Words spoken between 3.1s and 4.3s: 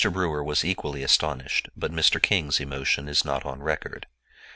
not of record.